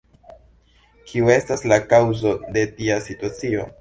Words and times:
Kiu 1.11 1.29
estas 1.33 1.63
la 1.73 1.79
kaŭzo 1.93 2.33
de 2.57 2.65
tia 2.81 2.99
situacio? 3.11 3.69